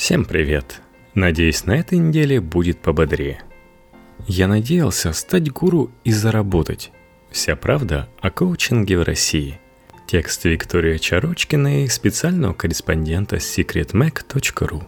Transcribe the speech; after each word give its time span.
Всем 0.00 0.24
привет! 0.24 0.80
Надеюсь, 1.12 1.66
на 1.66 1.76
этой 1.76 1.98
неделе 1.98 2.40
будет 2.40 2.78
пободрее. 2.78 3.42
Я 4.26 4.48
надеялся 4.48 5.12
стать 5.12 5.52
гуру 5.52 5.90
и 6.04 6.10
заработать. 6.10 6.90
Вся 7.30 7.54
правда 7.54 8.08
о 8.22 8.30
коучинге 8.30 8.96
в 8.96 9.02
России. 9.02 9.60
Текст 10.06 10.46
Виктория 10.46 10.96
Чарочкина 10.96 11.84
и 11.84 11.88
специального 11.88 12.54
корреспондента 12.54 13.36
secretmac.ru 13.36 14.84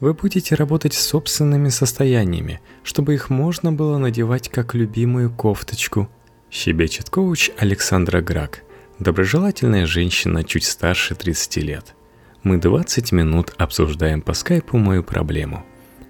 Вы 0.00 0.14
будете 0.14 0.54
работать 0.54 0.94
с 0.94 1.06
собственными 1.06 1.68
состояниями, 1.68 2.62
чтобы 2.82 3.12
их 3.12 3.28
можно 3.28 3.74
было 3.74 3.98
надевать 3.98 4.48
как 4.48 4.74
любимую 4.74 5.30
кофточку, 5.30 6.08
щебечет 6.50 7.10
коуч 7.10 7.50
Александра 7.58 8.22
Грак, 8.22 8.62
доброжелательная 9.00 9.84
женщина 9.84 10.44
чуть 10.44 10.64
старше 10.64 11.14
30 11.14 11.56
лет. 11.56 11.94
Мы 12.42 12.58
20 12.58 13.12
минут 13.12 13.54
обсуждаем 13.58 14.22
по 14.22 14.34
скайпу 14.34 14.78
мою 14.78 15.02
проблему. 15.02 15.64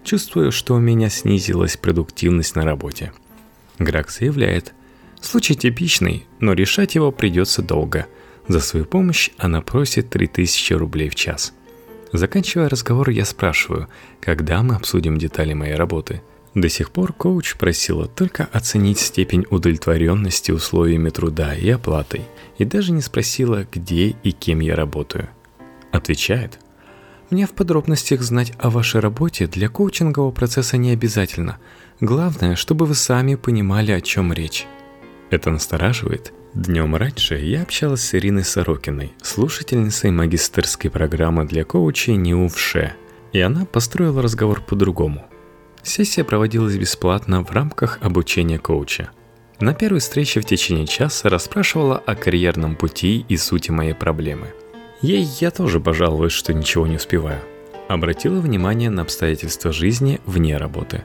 Чувствую, 0.04 0.52
что 0.52 0.74
у 0.74 0.78
меня 0.78 1.08
снизилась 1.08 1.76
продуктивность 1.76 2.54
на 2.54 2.64
работе. 2.64 3.12
Грак 3.78 4.10
заявляет, 4.10 4.74
случай 5.20 5.54
типичный, 5.54 6.26
но 6.40 6.52
решать 6.52 6.94
его 6.94 7.10
придется 7.10 7.62
долго. 7.62 8.06
За 8.48 8.60
свою 8.60 8.84
помощь 8.84 9.30
она 9.38 9.60
просит 9.60 10.10
3000 10.10 10.74
рублей 10.74 11.08
в 11.08 11.14
час. 11.14 11.52
Заканчивая 12.12 12.68
разговор, 12.68 13.10
я 13.10 13.24
спрашиваю, 13.24 13.88
когда 14.20 14.62
мы 14.62 14.76
обсудим 14.76 15.18
детали 15.18 15.52
моей 15.52 15.74
работы. 15.74 16.22
До 16.54 16.68
сих 16.68 16.90
пор 16.90 17.12
коуч 17.12 17.56
просила 17.56 18.06
только 18.06 18.48
оценить 18.52 18.98
степень 18.98 19.44
удовлетворенности 19.50 20.52
условиями 20.52 21.10
труда 21.10 21.54
и 21.54 21.68
оплатой, 21.68 22.22
и 22.56 22.64
даже 22.64 22.92
не 22.92 23.02
спросила, 23.02 23.66
где 23.70 24.16
и 24.22 24.32
кем 24.32 24.60
я 24.60 24.76
работаю. 24.76 25.28
Отвечает. 25.96 26.58
Мне 27.30 27.46
в 27.46 27.52
подробностях 27.52 28.20
знать 28.20 28.52
о 28.58 28.68
вашей 28.68 29.00
работе 29.00 29.46
для 29.46 29.70
коучингового 29.70 30.30
процесса 30.30 30.76
не 30.76 30.90
обязательно. 30.90 31.56
Главное, 32.00 32.54
чтобы 32.54 32.84
вы 32.84 32.94
сами 32.94 33.34
понимали, 33.34 33.92
о 33.92 34.02
чем 34.02 34.32
речь. 34.32 34.66
Это 35.30 35.50
настораживает. 35.50 36.34
Днем 36.52 36.94
раньше 36.96 37.36
я 37.36 37.62
общалась 37.62 38.02
с 38.02 38.14
Ириной 38.14 38.44
Сорокиной, 38.44 39.14
слушательницей 39.22 40.10
магистерской 40.10 40.90
программы 40.90 41.46
для 41.46 41.64
коучей 41.64 42.16
НИУВШЕ, 42.16 42.94
и 43.32 43.40
она 43.40 43.64
построила 43.64 44.20
разговор 44.20 44.60
по-другому. 44.60 45.24
Сессия 45.82 46.24
проводилась 46.24 46.76
бесплатно 46.76 47.42
в 47.42 47.50
рамках 47.50 47.98
обучения 48.02 48.58
коуча. 48.58 49.10
На 49.60 49.72
первой 49.72 50.00
встрече 50.00 50.40
в 50.40 50.44
течение 50.44 50.86
часа 50.86 51.30
расспрашивала 51.30 51.96
о 51.96 52.14
карьерном 52.14 52.76
пути 52.76 53.24
и 53.28 53.38
сути 53.38 53.70
моей 53.70 53.94
проблемы– 53.94 54.48
Ей 55.02 55.28
я 55.40 55.50
тоже 55.50 55.78
пожалуюсь, 55.78 56.32
что 56.32 56.54
ничего 56.54 56.86
не 56.86 56.96
успеваю. 56.96 57.40
Обратила 57.88 58.40
внимание 58.40 58.90
на 58.90 59.02
обстоятельства 59.02 59.72
жизни 59.72 60.20
вне 60.24 60.56
работы. 60.56 61.04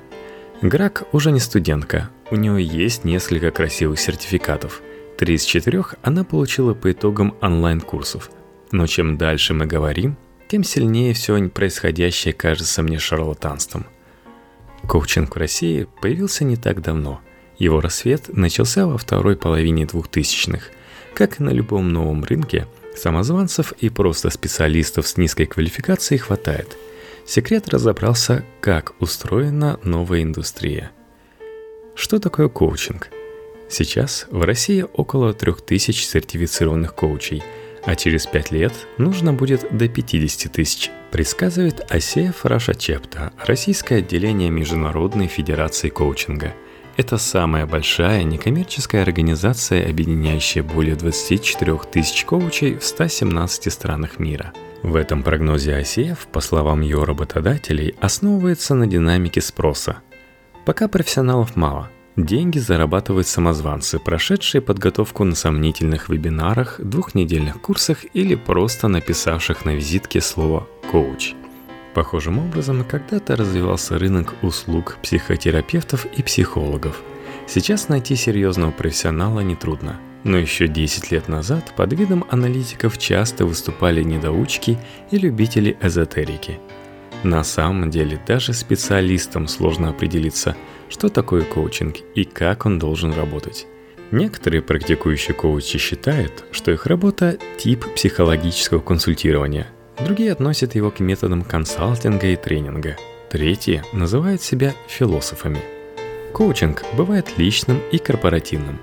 Грак 0.62 1.08
уже 1.12 1.32
не 1.32 1.40
студентка, 1.40 2.10
у 2.30 2.36
нее 2.36 2.64
есть 2.64 3.04
несколько 3.04 3.52
красивых 3.52 4.00
сертификатов. 4.00 4.82
Три 5.18 5.36
из 5.36 5.44
четырех 5.44 5.96
она 6.02 6.24
получила 6.24 6.74
по 6.74 6.92
итогам 6.92 7.36
онлайн-курсов. 7.42 8.32
Но 8.72 8.88
чем 8.88 9.18
дальше 9.18 9.54
мы 9.54 9.66
говорим, 9.66 10.16
тем 10.48 10.64
сильнее 10.64 11.14
все 11.14 11.50
происходящее 11.50 12.34
кажется 12.34 12.82
мне 12.84 12.98
шарлатанством. 12.98 13.86
Коучинг 14.88 15.36
в 15.36 15.40
России 15.40 15.88
появился 16.02 16.46
не 16.46 16.56
так 16.56 16.82
давно. 16.82 17.20
Его 17.60 17.82
рассвет 17.82 18.30
начался 18.30 18.88
во 18.88 18.98
второй 18.98 19.36
половине 19.36 19.86
двухтысячных. 19.86 20.72
Как 21.14 21.40
и 21.40 21.44
на 21.44 21.50
любом 21.50 21.92
новом 21.92 22.24
рынке– 22.24 22.66
Самозванцев 22.96 23.72
и 23.74 23.90
просто 23.90 24.30
специалистов 24.30 25.08
с 25.08 25.18
низкой 25.18 25.46
квалификацией 25.46 26.20
хватает. 26.20 26.78
Секрет 27.26 27.70
разобрался, 27.70 28.44
как 28.60 28.94
устроена 29.00 29.80
новая 29.84 30.24
индустрия. 30.24 30.92
Что 31.96 32.20
такое 32.20 32.50
коучинг? 32.50 33.10
Сейчас 33.70 34.28
в 34.30 34.42
России 34.44 34.86
около 34.94 35.34
3000 35.34 36.04
сертифицированных 36.04 36.94
коучей, 36.94 37.44
а 37.86 37.96
через 37.96 38.26
5 38.26 38.52
лет 38.52 38.74
нужно 38.98 39.34
будет 39.34 39.66
до 39.76 39.88
50 39.88 40.52
тысяч, 40.52 40.92
предсказывает 41.12 41.82
Асея 41.90 42.32
Фарашачепта, 42.32 43.32
российское 43.46 43.98
отделение 43.98 44.50
Международной 44.50 45.28
Федерации 45.28 45.90
коучинга– 45.90 46.54
это 46.98 47.18
самая 47.18 47.66
большая 47.66 48.24
некоммерческая 48.24 49.02
организация, 49.02 49.90
объединяющая 49.90 50.64
более 50.64 50.96
24 50.96 51.80
тысяч 51.92 52.26
коучей 52.26 52.76
в 52.76 52.84
117 52.84 53.72
странах 53.72 54.20
мира. 54.20 54.54
В 54.84 54.96
этом 54.96 55.24
прогнозе 55.24 55.76
АСЕФ, 55.76 56.28
по 56.28 56.42
словам 56.42 56.82
ее 56.82 57.04
работодателей, 57.04 57.96
основывается 58.02 58.74
на 58.74 58.88
динамике 58.88 59.42
спроса. 59.42 59.98
Пока 60.66 60.88
профессионалов 60.88 61.56
мало, 61.56 61.90
деньги 62.16 62.58
зарабатывают 62.58 63.28
самозванцы, 63.28 64.00
прошедшие 64.00 64.62
подготовку 64.62 65.24
на 65.24 65.36
сомнительных 65.36 66.10
вебинарах, 66.10 66.80
двухнедельных 66.80 67.62
курсах 67.62 68.06
или 68.14 68.36
просто 68.36 68.88
написавших 68.88 69.66
на 69.66 69.76
визитке 69.76 70.20
слово 70.20 70.68
«коуч». 70.92 71.36
Похожим 71.94 72.40
образом 72.40 72.86
когда-то 72.86 73.36
развивался 73.36 74.00
рынок 74.00 74.34
услуг 74.42 74.98
психотерапевтов 75.04 76.06
и 76.06 76.24
психологов. 76.24 77.02
Сейчас 77.48 77.90
найти 77.90 78.16
серьезного 78.16 78.72
профессионала 78.72 79.42
нетрудно. 79.42 80.00
Но 80.24 80.38
еще 80.38 80.68
10 80.68 81.12
лет 81.12 81.28
назад 81.28 81.74
под 81.76 81.94
видом 81.94 82.24
аналитиков 82.30 82.98
часто 82.98 83.46
выступали 83.46 84.04
недоучки 84.04 84.78
и 85.10 85.18
любители 85.18 85.78
эзотерики. 85.82 86.60
На 87.24 87.44
самом 87.44 87.90
деле 87.90 88.22
даже 88.26 88.54
специалистам 88.54 89.48
сложно 89.48 89.90
определиться, 89.90 90.56
что 90.90 91.10
такое 91.10 91.42
коучинг 91.42 91.98
и 92.16 92.24
как 92.24 92.66
он 92.66 92.80
должен 92.80 93.14
работать. 93.14 93.68
Некоторые 94.12 94.62
практикующие 94.62 95.34
коучи 95.34 95.78
считают, 95.78 96.46
что 96.52 96.72
их 96.72 96.86
работа– 96.86 97.38
тип 97.58 97.86
психологического 97.96 98.80
консультирования– 98.80 99.68
Другие 100.06 100.32
относят 100.32 100.74
его 100.74 100.90
к 100.90 101.00
методам 101.00 101.44
консалтинга 101.44 102.28
и 102.28 102.36
тренинга. 102.36 102.98
Третьи 103.30 103.84
называют 103.94 104.42
себя 104.42 104.74
философами. 104.88 105.60
Коучинг 106.34 106.84
бывает 106.98 107.38
личным 107.38 107.80
и 107.92 107.98
корпоративным. 107.98 108.80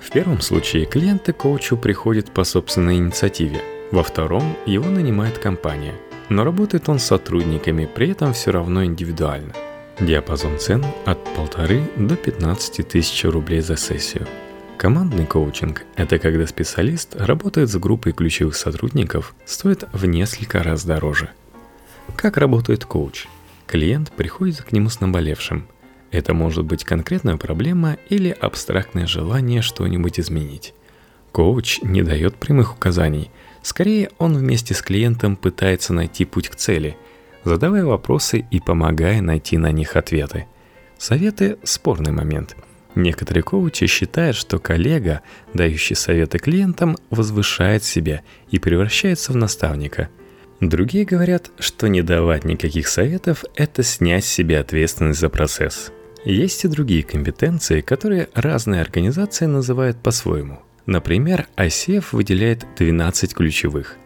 В 0.00 0.10
первом 0.10 0.40
случае 0.40 0.86
клиенты 0.86 1.32
коучу 1.32 1.76
приходят 1.76 2.30
по 2.32 2.44
собственной 2.44 2.96
инициативе, 2.96 3.60
во 3.90 4.02
втором 4.02 4.56
его 4.66 4.86
нанимает 4.86 5.38
компания, 5.38 5.94
но 6.28 6.42
работает 6.42 6.88
он 6.88 6.98
с 6.98 7.04
сотрудниками, 7.04 7.88
при 7.92 8.10
этом 8.10 8.32
все 8.32 8.50
равно 8.50 8.84
индивидуально. 8.84 9.52
Диапазон 10.00 10.58
цен 10.58 10.84
от 11.04 11.22
полторы 11.34 11.82
до 11.96 12.16
15 12.16 12.88
тысяч 12.88 13.24
рублей 13.24 13.60
за 13.60 13.76
сессию– 13.76 14.26
Командный 14.82 15.26
коучинг– 15.26 15.84
это 15.94 16.18
когда 16.18 16.44
специалист 16.44 17.14
работает 17.14 17.70
с 17.70 17.76
группой 17.76 18.10
ключевых 18.10 18.56
сотрудников, 18.56 19.32
стоит 19.44 19.84
в 19.92 20.06
несколько 20.06 20.60
раз 20.64 20.84
дороже. 20.84 21.30
Как 22.16 22.36
работает 22.36 22.84
коуч? 22.84 23.28
Клиент 23.68 24.10
приходит 24.10 24.60
к 24.62 24.72
нему 24.72 24.88
с 24.88 24.98
наболевшим. 24.98 25.68
Это 26.10 26.34
может 26.34 26.64
быть 26.64 26.82
конкретная 26.82 27.36
проблема 27.36 27.96
или 28.08 28.30
абстрактное 28.30 29.06
желание 29.06 29.62
что-нибудь 29.62 30.18
изменить. 30.18 30.74
Коуч 31.30 31.80
не 31.82 32.02
дает 32.02 32.34
прямых 32.34 32.74
указаний. 32.74 33.30
Скорее, 33.62 34.10
он 34.18 34.36
вместе 34.36 34.74
с 34.74 34.82
клиентом 34.82 35.36
пытается 35.36 35.92
найти 35.92 36.24
путь 36.24 36.48
к 36.48 36.56
цели, 36.56 36.96
задавая 37.44 37.84
вопросы 37.84 38.44
и 38.50 38.58
помогая 38.58 39.20
найти 39.20 39.58
на 39.58 39.70
них 39.70 39.94
ответы. 39.94 40.46
Советы– 40.98 41.58
спорный 41.62 42.10
момент– 42.10 42.56
Некоторые 42.94 43.42
коучи 43.42 43.86
считают, 43.86 44.36
что 44.36 44.58
коллега, 44.58 45.22
дающий 45.54 45.94
советы 45.94 46.38
клиентам, 46.38 46.98
возвышает 47.10 47.84
себя 47.84 48.22
и 48.50 48.58
превращается 48.58 49.32
в 49.32 49.36
наставника. 49.36 50.10
Другие 50.60 51.04
говорят, 51.04 51.50
что 51.58 51.88
не 51.88 52.02
давать 52.02 52.44
никаких 52.44 52.86
советов– 52.88 53.44
это 53.56 53.82
снять 53.82 54.24
с 54.24 54.28
себя 54.28 54.60
ответственность 54.60 55.20
за 55.20 55.28
процесс. 55.28 55.90
Есть 56.24 56.64
и 56.64 56.68
другие 56.68 57.02
компетенции, 57.02 57.80
которые 57.80 58.28
разные 58.34 58.80
организации 58.80 59.46
называют 59.46 59.96
по-своему. 59.98 60.60
Например, 60.86 61.48
ICF 61.56 62.06
выделяет 62.12 62.66
12 62.76 63.34
ключевых. 63.34 63.96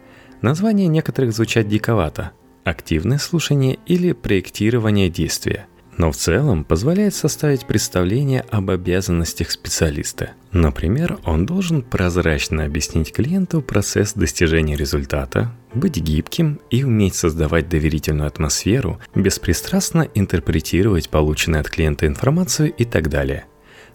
Названия 0.41 0.87
некоторых 0.87 1.33
звучат 1.33 1.67
диковато– 1.67 2.31
активное 2.63 3.17
слушание 3.17 3.77
или 3.85 4.13
проектирование 4.13 5.09
действия– 5.09 5.67
но 5.97 6.11
в 6.11 6.15
целом 6.15 6.63
позволяет 6.63 7.15
составить 7.15 7.65
представление 7.65 8.41
об 8.51 8.69
обязанностях 8.69 9.51
специалиста. 9.51 10.31
Например, 10.51 11.17
он 11.25 11.45
должен 11.45 11.81
прозрачно 11.81 12.63
объяснить 12.63 13.11
клиенту 13.11 13.61
процесс 13.61 14.13
достижения 14.13 14.75
результата, 14.75 15.51
быть 15.73 15.97
гибким 15.97 16.59
и 16.69 16.83
уметь 16.83 17.15
создавать 17.15 17.67
доверительную 17.67 18.27
атмосферу, 18.27 18.99
беспристрастно 19.15 20.07
интерпретировать 20.13 21.09
полученную 21.09 21.61
от 21.61 21.69
клиента 21.69 22.07
информацию 22.07 22.71
и 22.71 22.85
так 22.85 23.09
далее. 23.09 23.45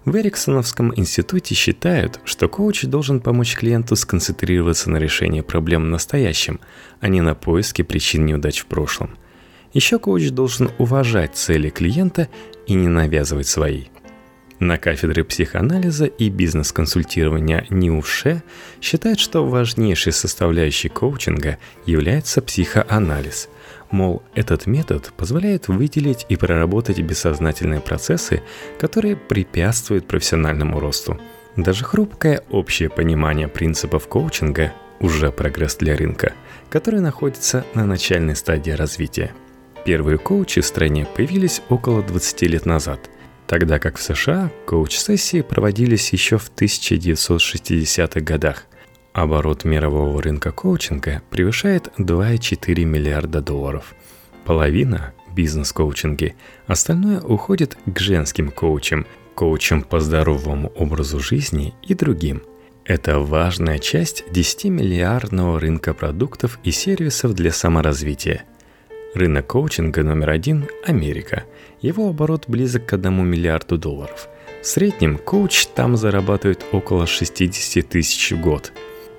В 0.04 0.16
Эриксоновском 0.16 0.92
институте 0.96 1.54
считают, 1.54 2.18
что 2.24 2.48
коуч 2.48 2.82
должен 2.82 3.20
помочь 3.20 3.54
клиенту 3.54 3.94
сконцентрироваться 3.94 4.90
на 4.90 4.96
решении 4.96 5.42
проблем 5.42 5.84
в 5.84 5.90
настоящем, 5.90 6.58
а 7.00 7.06
не 7.06 7.20
на 7.20 7.36
поиске 7.36 7.84
причин 7.84 8.26
неудач 8.26 8.60
в 8.60 8.66
прошлом– 8.66 9.16
Еще 9.72 9.98
коуч 9.98 10.30
должен 10.30 10.70
уважать 10.78 11.34
цели 11.34 11.70
клиента 11.70 12.28
и 12.66 12.74
не 12.74 12.88
навязывать 12.88 13.46
свои. 13.46 13.84
На 14.58 14.78
кафедре 14.78 15.24
психоанализа 15.24 16.04
и 16.04 16.28
бизнес-консультирования 16.28 17.66
НИУШЕ 17.68 18.44
считают, 18.80 19.18
что 19.18 19.44
важнейшей 19.44 20.12
составляющей 20.12 20.88
коучинга 20.88 21.58
является 21.84 22.40
психоанализ. 22.42 23.48
Мол, 23.90 24.22
этот 24.36 24.66
метод 24.66 25.12
позволяет 25.16 25.66
выделить 25.66 26.26
и 26.28 26.36
проработать 26.36 27.00
бессознательные 27.00 27.80
процессы, 27.80 28.42
которые 28.78 29.16
препятствуют 29.16 30.06
профессиональному 30.06 30.78
росту. 30.78 31.18
Даже 31.56 31.84
хрупкое 31.84 32.44
общее 32.48 32.88
понимание 32.88 33.48
принципов 33.48 34.06
коучинга 34.06 34.72
уже 35.00 35.32
прогресс 35.32 35.74
для 35.74 35.96
рынка, 35.96 36.34
который 36.70 37.00
находится 37.00 37.64
на 37.74 37.84
начальной 37.84 38.36
стадии 38.36 38.70
развития. 38.70 39.32
Первые 39.84 40.18
коучи 40.18 40.60
в 40.60 40.66
стране 40.66 41.06
появились 41.06 41.60
около 41.68 42.02
20 42.02 42.42
лет 42.42 42.66
назад, 42.66 43.10
тогда 43.48 43.78
как 43.78 43.96
в 43.96 44.02
США 44.02 44.50
коуч-сессии 44.66 45.42
проводились 45.42 46.12
еще 46.12 46.38
в 46.38 46.52
1960-х 46.54 48.20
годах. 48.20 48.66
Оборот 49.12 49.64
мирового 49.64 50.22
рынка 50.22 50.52
коучинга 50.52 51.22
превышает 51.30 51.88
2,4 51.98 52.84
миллиарда 52.84 53.40
долларов. 53.40 53.94
Половина– 54.44 55.12
бизнес-коучинги, 55.34 56.36
остальное 56.66 57.20
уходит 57.20 57.76
к 57.84 57.98
женским 57.98 58.50
коучам, 58.50 59.06
коучам 59.34 59.82
по 59.82 60.00
здоровому 60.00 60.68
образу 60.76 61.18
жизни 61.18 61.74
и 61.82 61.94
другим– 61.94 62.42
это 62.84 63.20
важная 63.20 63.78
часть 63.78 64.24
10-миллиардного 64.32 65.58
рынка 65.58 65.94
продуктов 65.94 66.58
и 66.64 66.72
сервисов 66.72 67.32
для 67.32 67.52
саморазвития. 67.52 68.44
Рынок 69.14 69.46
коучинга 69.46 70.02
номер 70.02 70.30
один– 70.30 70.68
Америка. 70.86 71.44
Его 71.80 72.08
оборот 72.08 72.44
близок 72.48 72.86
к 72.86 72.94
1 72.94 73.26
миллиарду 73.26 73.76
долларов. 73.76 74.28
В 74.62 74.66
среднем 74.66 75.18
коуч 75.18 75.66
там 75.66 75.96
зарабатывает 75.96 76.64
около 76.72 77.06
60 77.06 77.86
тысяч 77.86 78.32
в 78.32 78.40
год. 78.40 78.72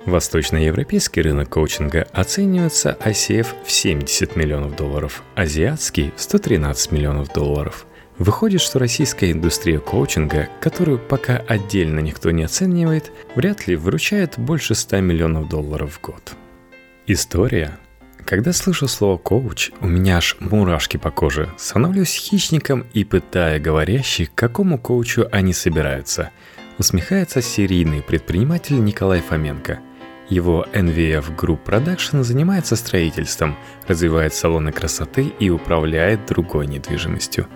Восточноевропейский 0.04 1.22
рынок 1.22 1.48
коучинга 1.50 2.08
оценивается 2.12 2.96
ICF 3.00 3.46
в 3.64 3.70
70 3.70 4.36
миллионов 4.36 4.76
долларов, 4.76 5.22
азиатский– 5.34 6.12
в 6.16 6.20
113 6.20 6.92
миллионов 6.92 7.32
долларов– 7.32 7.86
Выходит, 8.18 8.60
что 8.60 8.78
российская 8.78 9.32
индустрия 9.32 9.80
коучинга, 9.80 10.48
которую 10.60 11.00
пока 11.00 11.36
отдельно 11.36 11.98
никто 11.98 12.30
не 12.30 12.44
оценивает, 12.44 13.10
вряд 13.34 13.66
ли 13.66 13.74
выручает 13.74 14.38
больше 14.38 14.76
100 14.76 15.00
миллионов 15.00 15.48
долларов 15.48 15.94
в 15.94 16.00
год. 16.00 16.34
История. 17.08 17.76
Когда 18.26 18.52
слышу 18.52 18.88
слово 18.88 19.18
«коуч», 19.18 19.70
у 19.80 19.86
меня 19.86 20.16
аж 20.16 20.36
мурашки 20.40 20.96
по 20.96 21.10
коже. 21.10 21.50
Становлюсь 21.56 22.14
хищником 22.14 22.86
и 22.92 23.04
пытая 23.04 23.60
говорящих, 23.60 24.30
к 24.30 24.34
какому 24.34 24.78
коучу 24.78 25.26
они 25.30 25.52
собираются. 25.52 26.30
Усмехается 26.78 27.42
серийный 27.42 28.02
предприниматель 28.02 28.82
Николай 28.82 29.20
Фоменко– 29.20 29.80
его 30.28 30.66
NVF 30.72 31.36
Group 31.36 31.64
Production 31.66 32.22
занимается 32.22 32.76
строительством, 32.76 33.56
развивает 33.86 34.32
салоны 34.34 34.72
красоты 34.72 35.32
и 35.38 35.50
управляет 35.50 36.26
другой 36.26 36.66
недвижимостью. 36.66 37.46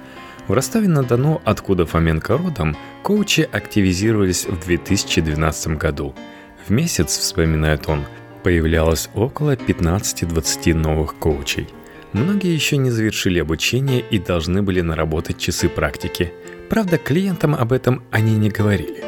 В 0.48 0.52
Ростове-на-Дону, 0.52 1.40
откуда 1.44 1.86
Фоменко 1.86 2.36
родом, 2.36 2.76
коучи 3.02 3.48
активизировались 3.50 4.46
в 4.46 4.64
2012 4.64 5.78
году. 5.78 6.14
В 6.66 6.70
месяц, 6.70 7.18
вспоминает 7.18 7.88
он, 7.88 8.04
появлялось 8.42 9.10
около 9.14 9.56
15-20 9.56 10.74
новых 10.74 11.16
коучей. 11.16 11.68
Многие 12.12 12.54
еще 12.54 12.76
не 12.76 12.90
завершили 12.90 13.38
обучение 13.38 14.00
и 14.00 14.18
должны 14.18 14.62
были 14.62 14.80
наработать 14.80 15.38
часы 15.38 15.68
практики. 15.68 16.32
Правда, 16.68 16.98
клиентам 16.98 17.54
об 17.54 17.72
этом 17.72 18.02
они 18.10 18.36
не 18.36 18.48
говорили. 18.48 19.04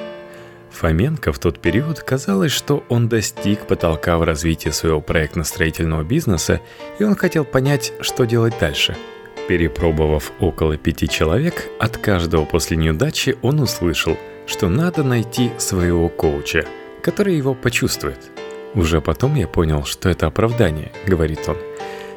Фоменко 0.70 1.32
в 1.32 1.38
тот 1.38 1.60
период 1.60 2.00
казалось, 2.00 2.52
что 2.52 2.84
он 2.88 3.08
достиг 3.08 3.66
потолка 3.66 4.18
в 4.18 4.22
развитии 4.22 4.70
своего 4.70 5.00
проектно-строительного 5.00 6.04
бизнеса, 6.04 6.60
и 6.98 7.04
он 7.04 7.16
хотел 7.16 7.44
понять, 7.44 7.92
что 8.00 8.24
делать 8.24 8.54
дальше– 8.60 8.96
Перепробовав 9.50 10.30
около 10.38 10.76
пяти 10.76 11.08
человек, 11.08 11.68
от 11.80 11.96
каждого 11.96 12.44
после 12.44 12.76
неудачи 12.76 13.36
он 13.42 13.58
услышал, 13.58 14.16
что 14.46 14.68
надо 14.68 15.02
найти 15.02 15.50
своего 15.58 16.08
коуча, 16.08 16.66
который 17.02 17.36
его 17.36 17.54
почувствует. 17.54 18.30
Уже 18.74 19.00
потом 19.00 19.34
я 19.34 19.48
понял, 19.48 19.84
что 19.84 20.08
это 20.08 20.26
оправдание, 20.26 20.92
говорит 21.06 21.48
он. 21.48 21.56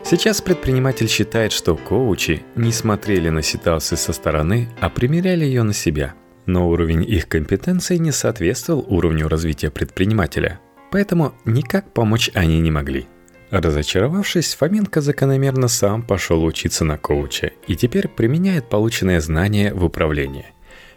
Сейчас 0.03 0.41
предприниматель 0.41 1.07
считает, 1.07 1.51
что 1.51 1.75
коучи 1.75 2.43
не 2.55 2.71
смотрели 2.71 3.29
на 3.29 3.41
ситуацию 3.41 3.97
со 3.97 4.13
стороны, 4.13 4.69
а 4.81 4.89
примеряли 4.89 5.45
ее 5.45 5.63
на 5.63 5.73
себя. 5.73 6.13
Но 6.45 6.69
уровень 6.69 7.03
их 7.03 7.29
компетенции 7.29 7.95
не 7.97 8.11
соответствовал 8.11 8.85
уровню 8.87 9.29
развития 9.29 9.71
предпринимателя, 9.71 10.59
поэтому 10.91 11.33
никак 11.45 11.93
помочь 11.93 12.29
они 12.33 12.59
не 12.59 12.69
могли. 12.69 13.07
Разочаровавшись, 13.49 14.55
Фоменко 14.55 14.99
закономерно 14.99 15.67
сам 15.67 16.01
пошел 16.01 16.43
учиться 16.43 16.83
на 16.83 16.97
коуча 16.97 17.51
и 17.67 17.75
теперь 17.75 18.07
применяет 18.07 18.67
полученные 18.67 19.21
знания 19.21 19.73
в 19.73 19.85
управлении. 19.85 20.47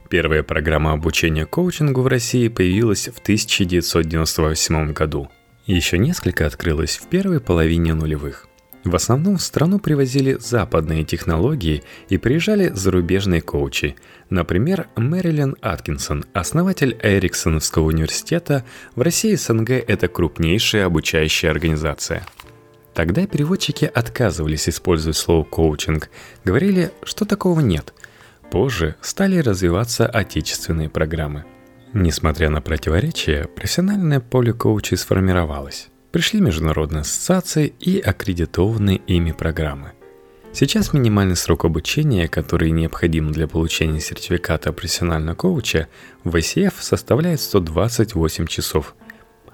Первая 0.08 0.42
программа 0.42 0.92
обучения 0.92 1.46
коучингу 1.46 2.00
в 2.00 2.06
России 2.06 2.48
появилась 2.48 3.08
в 3.08 3.18
1998 3.18 4.92
году. 4.92 5.28
Еще 5.66 5.98
несколько 5.98 6.46
открылось 6.46 6.96
в 6.96 7.08
первой 7.08 7.40
половине 7.40 7.94
нулевых. 7.94 8.48
В 8.84 8.94
основном 8.94 9.36
в 9.36 9.42
страну 9.42 9.80
привозили 9.80 10.36
западные 10.38 11.04
технологии 11.04 11.82
и 12.08 12.18
приезжали 12.18 12.68
зарубежные 12.68 13.40
коучи. 13.40 13.96
Например, 14.30 14.86
Мэрилин 14.94 15.56
Аткинсон, 15.60 16.24
основатель 16.32 16.96
Эриксоновского 17.02 17.86
университета, 17.86 18.64
в 18.94 19.00
России 19.00 19.34
СНГ 19.34 19.70
это 19.70 20.06
крупнейшая 20.06 20.86
обучающая 20.86 21.50
организация– 21.50 22.24
Тогда 22.96 23.26
переводчики 23.26 23.84
отказывались 23.84 24.70
использовать 24.70 25.18
слово 25.18 25.44
«коучинг», 25.44 26.08
говорили, 26.44 26.92
что 27.02 27.26
такого 27.26 27.60
нет. 27.60 27.92
Позже 28.50 28.96
стали 29.02 29.36
развиваться 29.36 30.06
отечественные 30.06 30.88
программы. 30.88 31.44
Несмотря 31.92 32.50
на 32.50 32.60
противоречия, 32.60 33.48
профессиональное 33.54 34.20
поле 34.20 34.52
коучей 34.52 34.96
сформировалось. 34.96 35.88
Пришли 36.12 36.40
международные 36.40 37.02
ассоциации 37.02 37.72
и 37.80 37.98
аккредитованные 37.98 38.98
ими 39.06 39.32
программы. 39.32 39.92
Сейчас 40.52 40.92
минимальный 40.92 41.36
срок 41.36 41.64
обучения, 41.64 42.28
который 42.28 42.70
необходим 42.70 43.30
для 43.30 43.46
получения 43.46 44.00
сертификата 44.00 44.72
профессионального 44.72 45.34
коуча, 45.34 45.88
в 46.24 46.34
ICF 46.34 46.74
составляет 46.80 47.40
128 47.40 48.46
часов– 48.46 48.94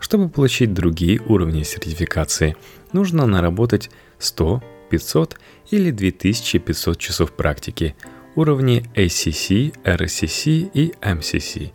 чтобы 0.02 0.28
получить 0.28 0.74
другие 0.74 1.20
уровни 1.20 1.62
сертификации, 1.62 2.56
нужно 2.92 3.24
наработать 3.24 3.88
100, 4.18 4.60
500 4.90 5.38
или 5.70 5.92
2500 5.92 6.98
часов 6.98 7.32
практики, 7.32 7.94
уровни 8.34 8.84
ACC, 8.96 9.72
RCC 9.84 10.70
и 10.74 10.92
MCC. 11.00 11.70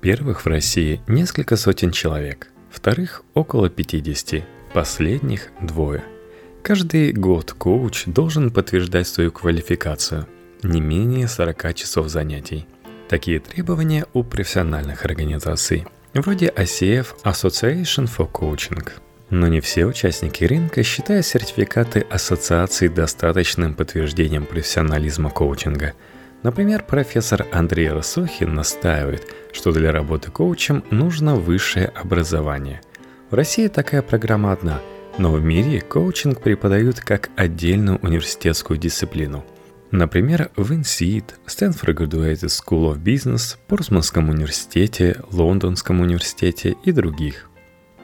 Первых 0.00 0.44
в 0.44 0.46
России 0.46 1.00
несколько 1.08 1.56
сотен 1.56 1.90
человек, 1.90 2.48
вторых 2.70 3.22
около 3.34 3.68
50, 3.68 4.44
последних 4.72 5.48
двое. 5.60 6.04
Каждый 6.62 7.12
год 7.12 7.52
коуч 7.52 8.04
должен 8.06 8.50
подтверждать 8.50 9.08
свою 9.08 9.32
квалификацию, 9.32 10.26
не 10.62 10.80
менее 10.80 11.26
40 11.26 11.74
часов 11.74 12.08
занятий. 12.08 12.66
Такие 13.08 13.40
требования 13.40 14.06
у 14.12 14.22
профессиональных 14.22 15.04
организаций– 15.04 15.86
вроде 16.14 16.48
ACF 16.48 17.06
Association 17.24 18.08
for 18.08 18.30
Coaching. 18.30 18.88
Но 19.30 19.46
не 19.48 19.60
все 19.60 19.84
участники 19.84 20.44
рынка 20.44 20.82
считают 20.82 21.26
сертификаты 21.26 22.06
ассоциации 22.08 22.88
достаточным 22.88 23.74
подтверждением 23.74 24.46
профессионализма 24.46 25.30
коучинга. 25.30 25.94
Например, 26.42 26.84
профессор 26.84 27.46
Андрей 27.52 27.90
Росохин 27.90 28.54
настаивает, 28.54 29.34
что 29.52 29.72
для 29.72 29.92
работы 29.92 30.30
коучем 30.30 30.84
нужно 30.90 31.34
высшее 31.34 31.86
образование. 31.86 32.80
В 33.30 33.34
России 33.34 33.68
такая 33.68 34.02
программа 34.02 34.52
одна, 34.52 34.80
но 35.18 35.32
в 35.32 35.42
мире 35.42 35.80
коучинг 35.80 36.40
преподают 36.40 37.00
как 37.00 37.30
отдельную 37.36 37.98
университетскую 37.98 38.78
дисциплину– 38.78 39.44
Например, 39.90 40.50
в 40.54 40.70
INSEAD, 40.72 41.24
Stanford 41.46 41.96
Graduate 41.96 42.44
School 42.44 42.92
of 42.92 43.02
Business, 43.02 43.56
Портсманском 43.68 44.28
университете, 44.28 45.22
Лондонском 45.32 46.00
университете 46.00 46.76
и 46.84 46.92
других. 46.92 47.47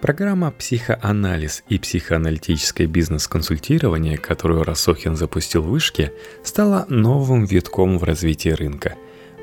Программа 0.04 0.50
«Психоанализ 0.50 1.64
и 1.70 1.78
психоаналитическое 1.78 2.86
бизнес-консультирование», 2.86 4.18
которую 4.18 4.62
Рассохин 4.62 5.16
запустил 5.16 5.62
в 5.62 5.70
Вышке, 5.70 6.12
стала 6.42 6.84
новым 6.90 7.46
витком 7.46 7.96
в 7.96 8.04
развитии 8.04 8.50
рынка. 8.50 8.96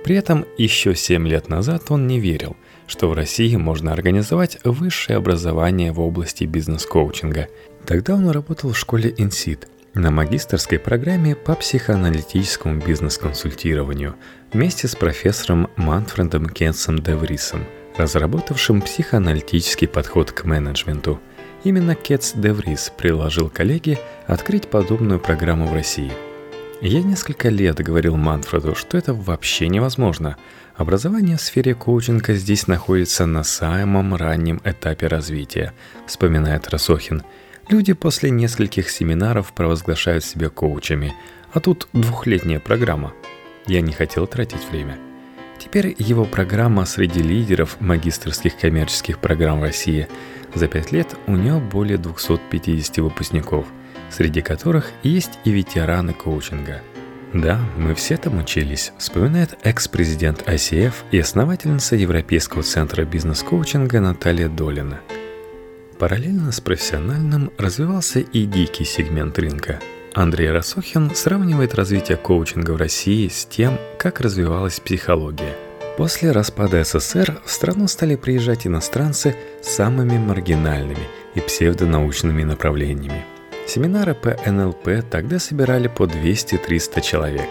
При 0.03 0.15
этом 0.15 0.45
еще 0.59 0.93
7 0.93 1.27
лет 1.27 1.49
назад 1.49 1.89
он 1.89 2.05
не 2.05 2.19
верил, 2.19 2.55
что 2.85 3.09
в 3.09 3.13
России 3.13 3.55
можно 3.55 3.91
организовать 3.91 4.59
высшее 4.63 5.17
образование 5.17 5.91
в 5.91 5.99
области 5.99 6.43
бизнес-коучинга. 6.43 7.47
Тогда 7.87 8.13
он 8.13 8.29
работал 8.29 8.71
в 8.71 8.77
школе 8.77 9.09
INSEAD– 9.09 9.65
на 9.95 10.11
магистрской 10.11 10.77
программе 10.77 11.35
по 11.35 11.55
психоаналитическому 11.55 12.79
бизнес-консультированию 12.79 14.15
вместе 14.53 14.87
с 14.87 14.95
профессором 14.95 15.71
Манфредом 15.75 16.47
Кенсом 16.47 16.99
Деврисом, 16.99 17.65
разработавшим 18.01 18.81
психоаналитический 18.81 19.87
подход 19.87 20.31
к 20.31 20.43
менеджменту. 20.43 21.19
Именно 21.63 21.95
Кетс 21.95 22.33
Деврис 22.33 22.91
предложил 22.95 23.49
коллеге 23.49 23.99
открыть 24.27 24.67
подобную 24.67 25.19
программу 25.19 25.67
в 25.67 25.73
России. 25.73 26.11
Я 26.81 27.03
несколько 27.03 27.49
лет 27.49 27.77
говорил 27.77 28.17
Манфреду, 28.17 28.75
что 28.75 28.97
это 28.97 29.13
вообще 29.13 29.67
невозможно. 29.67 30.37
Образование 30.75 31.37
в 31.37 31.41
сфере 31.41 31.75
коучинга 31.75 32.33
здесь 32.33 32.67
находится 32.67 33.25
на 33.25 33.43
самом 33.43 34.15
раннем 34.15 34.59
этапе 34.63 35.07
развития, 35.07 35.73
вспоминает 36.07 36.67
Росохин– 36.69 37.23
Люди 37.71 37.93
после 37.93 38.31
нескольких 38.31 38.89
семинаров 38.89 39.53
провозглашают 39.53 40.25
себя 40.25 40.49
коучами, 40.49 41.13
а 41.53 41.61
тут 41.61 41.87
двухлетняя 41.93 42.59
программа. 42.59 43.13
Я 43.65 43.79
не 43.79 43.93
хотел 43.93 44.27
тратить 44.27 44.69
время. 44.69 44.97
Теперь 45.61 45.95
его 45.99 46.25
программа 46.25 46.85
среди 46.85 47.21
лидеров 47.21 47.79
магистрских 47.79 48.57
коммерческих 48.57 49.19
программ 49.19 49.59
в 49.59 49.63
России. 49.63 50.07
За 50.55 50.67
пять 50.67 50.91
лет 50.91 51.15
у 51.27 51.35
него 51.35 51.59
более 51.59 51.99
250 51.99 52.97
выпускников, 52.97 53.67
среди 54.09 54.41
которых 54.41 54.91
есть 55.03 55.37
и 55.45 55.51
ветераны 55.51 56.13
коучинга. 56.13 56.81
Да, 57.33 57.59
мы 57.77 57.93
все 57.93 58.17
там 58.17 58.39
учились, 58.39 58.91
вспоминает 58.97 59.57
экс-президент 59.61 60.41
ICF 60.47 60.93
и 61.11 61.19
основательница 61.19 61.95
Европейского 61.95 62.63
центра 62.63 63.05
бизнес-коучинга 63.05 64.01
Наталья 64.01 64.49
Долина– 64.49 64.99
Параллельно 66.01 66.51
с 66.51 66.59
профессиональным 66.59 67.51
развивался 67.59 68.21
и 68.21 68.47
дикий 68.47 68.85
сегмент 68.85 69.37
рынка. 69.37 69.79
Андрей 70.13 70.51
Росохин 70.51 71.15
сравнивает 71.15 71.73
развитие 71.73 72.17
коучинга 72.17 72.71
в 72.71 72.77
России 72.77 73.29
с 73.29 73.45
тем, 73.45 73.79
как 73.97 74.19
развивалась 74.19 74.81
психология. 74.81 75.55
После 75.97 76.31
распада 76.31 76.83
СССР 76.83 77.39
в 77.45 77.51
страну 77.51 77.87
стали 77.87 78.15
приезжать 78.15 78.67
иностранцы 78.67 79.35
с 79.61 79.69
самыми 79.69 80.17
маргинальными 80.17 81.07
и 81.35 81.39
псевдонаучными 81.39 82.43
направлениями. 82.43 83.23
Семинары 83.67 84.13
по 84.13 84.35
НЛП 84.45 85.05
тогда 85.09 85.39
собирали 85.39 85.87
по 85.87 86.03
200-300 86.03 87.01
человек. 87.01 87.47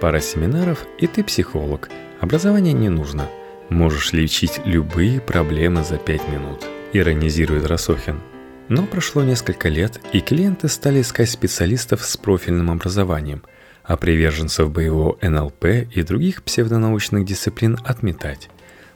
Пара 0.00 0.20
семинаров, 0.20 0.86
и 0.98 1.06
ты 1.08 1.24
психолог. 1.24 1.88
Образование 2.20 2.72
не 2.72 2.88
нужно. 2.88 3.28
Можешь 3.68 4.12
лечить 4.12 4.60
любые 4.64 5.20
проблемы 5.20 5.82
за 5.82 5.96
5 5.96 6.28
минут– 6.28 6.64
иронизирует 6.92 7.66
Росохин. 7.66 8.20
Но 8.68 8.84
прошло 8.86 9.22
несколько 9.22 9.68
лет, 9.68 10.00
и 10.12 10.20
клиенты 10.20 10.68
стали 10.68 11.00
искать 11.00 11.30
специалистов 11.30 12.04
с 12.04 12.16
профильным 12.16 12.70
образованием, 12.70 13.42
а 13.84 13.96
приверженцев 13.96 14.70
боевого 14.70 15.18
НЛП 15.22 15.64
и 15.64 16.02
других 16.02 16.42
псевдонаучных 16.42 17.24
дисциплин 17.24 17.78
отметать. 17.84 18.48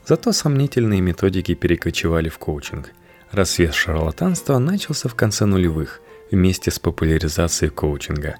Зато 0.04 0.32
сомнительные 0.32 1.00
методики 1.00 1.54
перекочевали 1.54 2.28
в 2.28 2.38
коучинг. 2.38 2.90
Рассвет 3.30 3.74
шарлатанства 3.74 4.58
начался 4.58 5.08
в 5.08 5.14
конце 5.14 5.44
нулевых, 5.44 6.00
вместе 6.32 6.72
с 6.72 6.80
популяризацией 6.80 7.70
коучинга. 7.70 8.36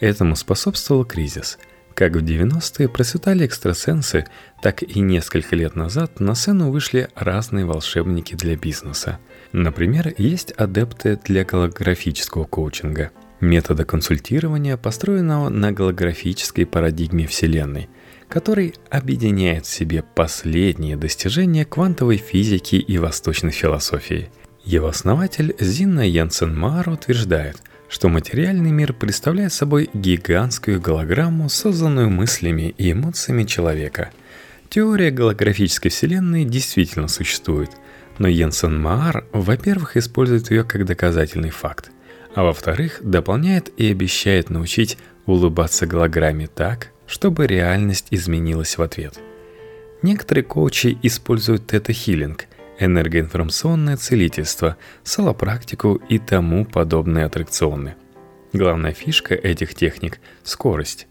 Этому 0.00 0.36
способствовал 0.36 1.04
кризис– 1.04 1.58
как 1.94 2.16
в 2.16 2.24
90-е 2.24 2.88
процветали 2.88 3.46
экстрасенсы, 3.46 4.26
так 4.60 4.82
и 4.82 5.00
несколько 5.00 5.56
лет 5.56 5.76
назад 5.76 6.20
на 6.20 6.34
сцену 6.34 6.70
вышли 6.70 7.08
разные 7.14 7.64
волшебники 7.64 8.34
для 8.34 8.56
бизнеса. 8.56 9.18
Например, 9.52 10.12
есть 10.18 10.52
адепты 10.52 11.18
для 11.24 11.44
голографического 11.44 12.44
коучинга, 12.44 13.12
метода 13.40 13.84
консультирования, 13.84 14.76
построенного 14.76 15.48
на 15.48 15.72
голографической 15.72 16.66
парадигме 16.66 17.26
Вселенной, 17.26 17.88
который 18.28 18.74
объединяет 18.90 19.66
в 19.66 19.72
себе 19.72 20.02
последние 20.02 20.96
достижения 20.96 21.64
квантовой 21.64 22.16
физики 22.16 22.76
и 22.76 22.98
восточной 22.98 23.52
философии. 23.52 24.30
Его 24.64 24.88
основатель 24.88 25.54
Зинна 25.60 26.08
Янсен 26.08 26.58
Маар 26.58 26.88
утверждает– 26.88 27.62
что 27.88 28.08
материальный 28.08 28.70
мир 28.70 28.92
представляет 28.92 29.52
собой 29.52 29.90
гигантскую 29.92 30.80
голограмму, 30.80 31.48
созданную 31.48 32.10
мыслями 32.10 32.74
и 32.76 32.92
эмоциями 32.92 33.44
человека. 33.44 34.10
Теория 34.68 35.10
голографической 35.10 35.90
вселенной 35.90 36.44
действительно 36.44 37.08
существует, 37.08 37.70
но 38.18 38.26
Йенсен 38.26 38.80
Маар, 38.80 39.26
во-первых, 39.32 39.96
использует 39.96 40.50
ее 40.50 40.64
как 40.64 40.84
доказательный 40.86 41.50
факт, 41.50 41.90
а 42.34 42.42
во-вторых, 42.42 43.00
дополняет 43.02 43.70
и 43.76 43.90
обещает 43.90 44.50
научить 44.50 44.98
улыбаться 45.26 45.86
голограмме 45.86 46.46
так, 46.46 46.88
чтобы 47.06 47.46
реальность 47.46 48.08
изменилась 48.10 48.78
в 48.78 48.82
ответ. 48.82 49.18
Некоторые 50.02 50.44
коучи 50.44 50.98
используют 51.02 51.66
тета-хиллинг– 51.66 52.46
энергоинформационное 52.78 53.96
целительство, 53.96 54.76
солопрактику 55.02 56.00
и 56.08 56.18
тому 56.18 56.64
подобные 56.64 57.26
аттракционы. 57.26 57.96
Главная 58.52 58.92
фишка 58.92 59.34
этих 59.34 59.74
техник– 59.74 60.20
скорость. 60.44 61.06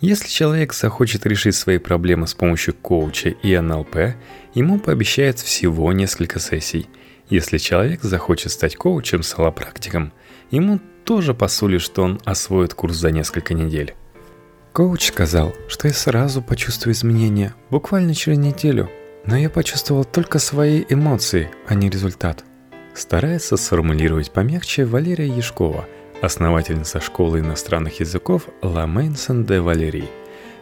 Если 0.00 0.28
человек 0.28 0.74
захочет 0.74 1.26
решить 1.26 1.54
свои 1.54 1.78
проблемы 1.78 2.26
с 2.26 2.34
помощью 2.34 2.74
коуча 2.74 3.30
и 3.30 3.58
НЛП, 3.58 4.14
ему 4.54 4.78
пообещают 4.78 5.38
всего 5.38 5.92
несколько 5.92 6.38
сессий. 6.38 6.88
Если 7.30 7.58
человек 7.58 8.02
захочет 8.02 8.52
стать 8.52 8.76
коучем, 8.76 9.22
солопрактиком, 9.22 10.12
ему 10.50 10.80
тоже 11.04 11.34
посулит, 11.34 11.80
что 11.80 12.02
он 12.02 12.20
освоит 12.24 12.74
курс 12.74 12.96
за 12.96 13.10
несколько 13.10 13.54
недель. 13.54 13.94
Коуч 14.72 15.06
сказал, 15.06 15.54
что 15.68 15.88
я 15.88 15.94
сразу 15.94 16.42
почувствую 16.42 16.92
изменения, 16.92 17.54
буквально 17.70 18.14
через 18.14 18.38
неделю– 18.38 18.90
но 19.26 19.36
я 19.36 19.50
почувствовал 19.50 20.04
только 20.04 20.38
свои 20.38 20.84
эмоции, 20.88 21.50
а 21.66 21.74
не 21.74 21.90
результат. 21.90 22.44
Старается 22.94 23.56
сформулировать 23.56 24.30
помягче 24.30 24.84
Валерия 24.84 25.28
Яшкова, 25.28 25.86
основательница 26.22 27.00
школы 27.00 27.40
иностранных 27.40 28.00
языков 28.00 28.48
La 28.62 28.86
Mainson 28.86 29.44
de 29.44 29.62
Valérie. 29.62 30.08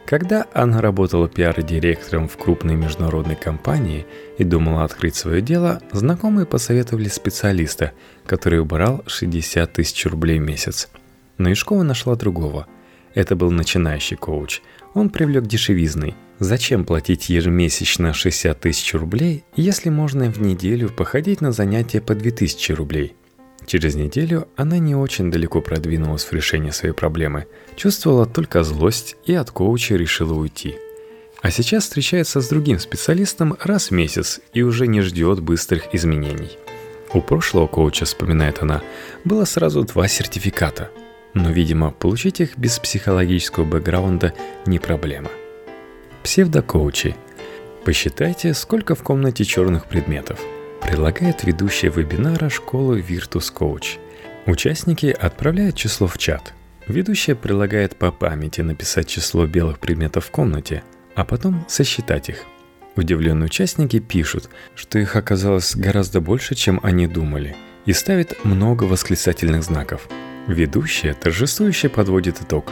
Когда 0.07 0.47
она 0.53 0.83
работала 0.83 1.29
пиар-директором 1.29 2.29
в 2.29 2.37
крупной 2.37 2.75
международной 2.75 3.37
компании 3.37 4.07
и 4.37 4.45
думала 4.45 4.85
открыть 4.85 5.15
свое 5.15 5.41
дело, 5.41 5.81
знакомые 5.93 6.45
посоветовали 6.45 7.09
специалиста, 7.09 7.93
который 8.27 8.61
убрал 8.61 9.03
60 9.07 9.73
тысяч 9.73 10.05
рублей 10.05 10.41
в 10.41 10.43
месяц. 10.43 10.91
Но 11.39 11.49
Яшкова 11.49 11.83
нашла 11.85 12.17
другого. 12.17 12.67
Это 13.15 13.37
был 13.37 13.51
начинающий 13.51 14.17
коуч. 14.17 14.61
Он 14.95 15.09
привлек 15.11 15.47
дешевизной– 15.47 16.15
Зачем 16.41 16.85
платить 16.85 17.29
ежемесячно 17.29 18.13
60 18.13 18.61
тысяч 18.61 18.93
рублей, 18.95 19.45
если 19.55 19.89
можно 19.89 20.31
в 20.31 20.41
неделю 20.41 20.89
походить 20.89 21.41
на 21.41 21.53
занятия 21.53 22.01
по 22.01 22.15
2000 22.15 22.73
рублей? 22.73 23.15
Через 23.67 23.95
неделю 23.95 24.49
она 24.57 24.79
не 24.79 24.97
очень 24.97 25.31
далеко 25.31 25.61
продвинулась 25.61 26.25
в 26.25 26.33
решении 26.33 26.71
своей 26.71 26.93
проблемы, 26.93 27.47
чувствовала 27.77 28.27
только 28.27 28.65
злость 28.65 29.17
и 29.25 29.33
от 29.33 29.53
коуча 29.53 29.95
решила 29.95 30.35
уйти. 30.35 30.77
А 31.41 31.51
сейчас 31.51 31.85
встречается 31.85 32.41
с 32.41 32.49
другим 32.49 32.81
специалистом 32.81 33.57
раз 33.61 33.89
в 33.89 33.91
месяц 33.93 34.41
и 34.53 34.63
уже 34.63 34.89
не 34.89 35.03
ждет 35.03 35.41
быстрых 35.41 35.95
изменений. 35.95 36.59
У 37.13 37.21
прошлого 37.21 37.69
коуча, 37.69 38.07
вспоминает 38.07 38.61
она, 38.61 38.83
было 39.25 39.45
сразу 39.45 39.85
два 39.85 40.09
сертификата. 40.09 40.91
Но, 41.35 41.51
видимо, 41.51 41.91
получить 41.91 42.41
их 42.41 42.57
без 42.57 42.79
психологического 42.79 43.65
бэкграунда 43.65 44.33
не 44.67 44.79
проблема– 44.79 45.31
Псевдокоучи. 46.25 47.15
Посчитайте, 47.85 48.55
сколько 48.55 48.95
в 48.95 49.03
комнате 49.03 49.45
черных 49.45 49.85
предметов. 49.85 50.41
Предлагает 50.81 51.45
ведущая 51.45 51.91
вебинара 51.91 52.49
школы 52.49 53.01
Virtus 53.07 53.53
Coach. 53.55 53.99
Участники 54.47 55.07
отправляют 55.07 55.77
число 55.77 56.07
в 56.07 56.17
чат. 56.17 56.55
Ведущая 56.89 57.35
предлагает 57.35 57.97
по 57.97 58.11
памяти 58.11 58.63
написать 58.63 59.07
число 59.07 59.47
белых 59.47 59.79
предметов 59.79 60.25
в 60.25 60.31
комнате, 60.31 60.83
а 61.15 61.27
потом 61.27 61.67
сосчитать 61.69 62.31
их. 62.31 62.45
Удивленные 62.97 63.47
участники 63.47 63.99
пишут, 63.99 64.49
что 64.75 64.99
их 64.99 65.17
оказалось 65.17 65.77
гораздо 65.77 66.23
больше, 66.23 66.55
чем 66.55 66.81
они 66.83 67.07
думали, 67.07 67.55
и 67.85 67.93
ставят 67.93 68.47
много 68.47 68.85
восклицательных 68.85 69.63
знаков. 69.63 70.09
Ведущая 70.47 71.15
торжествующе 71.15 71.89
подводит 71.89 72.41
итог. 72.43 72.71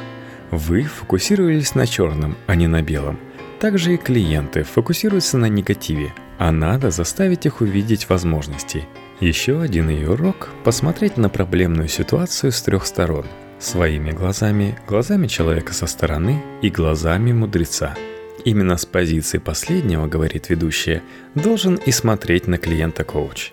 Вы 0.50 0.82
фокусировались 0.84 1.74
на 1.74 1.86
черном, 1.86 2.36
а 2.46 2.54
не 2.54 2.66
на 2.66 2.82
белом– 2.82 3.18
также 3.62 3.94
и 3.94 3.96
клиенты 3.96 4.64
фокусируются 4.64 5.38
на 5.38 5.46
негативе, 5.46 6.12
а 6.36 6.50
надо 6.50 6.90
заставить 6.90 7.46
их 7.46 7.60
увидеть 7.60 8.08
возможности. 8.08 8.88
Еще 9.20 9.60
один 9.60 9.88
ее 9.88 10.10
урок– 10.10 10.48
посмотреть 10.64 11.16
на 11.16 11.28
проблемную 11.28 11.86
ситуацию 11.86 12.50
с 12.50 12.60
трех 12.60 12.84
сторон. 12.84 13.24
Своими 13.60 14.10
глазами, 14.10 14.76
глазами 14.88 15.28
человека 15.28 15.74
со 15.74 15.86
стороны 15.86 16.42
и 16.60 16.70
глазами 16.70 17.30
мудреца. 17.30 17.94
Именно 18.44 18.76
с 18.76 18.84
позиции 18.84 19.38
последнего, 19.38 20.08
говорит 20.08 20.48
ведущая, 20.48 21.00
должен 21.36 21.76
и 21.76 21.92
смотреть 21.92 22.48
на 22.48 22.58
клиента 22.58 23.04
коуч. 23.04 23.52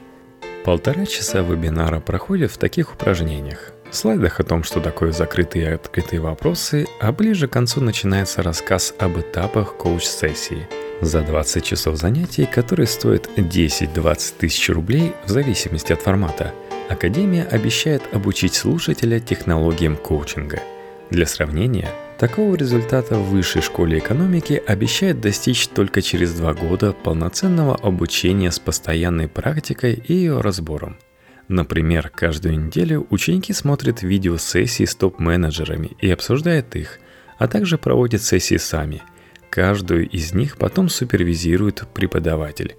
Полтора 0.66 1.06
часа 1.06 1.42
вебинара 1.42 2.00
проходят 2.00 2.50
в 2.50 2.58
таких 2.58 2.94
упражнениях. 2.96 3.74
Слайдах 3.92 4.40
о 4.40 4.44
том, 4.44 4.64
что 4.64 4.82
такое 4.82 5.12
закрытые 5.12 5.66
и 5.66 5.74
открытые 5.74 6.22
вопросы, 6.22 6.86
а 7.00 7.12
ближе 7.12 7.48
к 7.48 7.54
концу 7.54 7.82
начинается 7.82 8.44
рассказ 8.44 8.94
об 9.00 9.20
этапах 9.20 9.78
коуч-сессии. 9.78 10.68
За 11.02 11.22
20 11.22 11.64
часов 11.64 11.98
занятий, 11.98 12.46
которые 12.46 12.86
стоят 12.86 13.30
10-20 13.36 14.34
тысяч 14.38 14.70
рублей 14.70 15.14
в 15.26 15.30
зависимости 15.30 15.92
от 15.92 16.02
формата, 16.02 16.54
Академия 16.88 17.44
обещает 17.46 18.04
обучить 18.14 18.54
слушателя 18.54 19.20
технологиям 19.20 19.96
коучинга. 19.96 20.62
Для 21.10 21.26
сравнения, 21.26 21.90
такого 22.20 22.56
результата 22.56 23.16
в 23.16 23.30
высшей 23.30 23.64
школе 23.64 23.98
экономики 23.98 24.62
обещает 24.68 25.20
достичь 25.20 25.68
только 25.68 26.04
через 26.04 26.34
два 26.34 26.54
года 26.54 26.94
полноценного 26.94 27.76
обучения 27.76 28.52
с 28.52 28.60
постоянной 28.60 29.28
практикой 29.28 29.94
и 29.96 30.14
ее 30.14 30.42
разбором– 30.42 30.98
Например, 31.50 32.12
каждую 32.14 32.60
неделю 32.60 33.08
ученики 33.10 33.54
смотрят 33.54 34.04
видеосессии 34.04 34.86
с 34.86 34.94
топ-менеджерами 34.94 35.98
и 36.00 36.10
обсуждают 36.12 36.76
их, 36.76 37.00
а 37.40 37.48
также 37.48 37.80
проводят 37.80 38.22
сессии 38.22 38.58
сами. 38.58 39.02
Каждую 39.50 40.08
из 40.08 40.32
них 40.32 40.58
потом 40.58 40.90
супервизирует 40.90 41.86
преподаватель. 41.92 42.78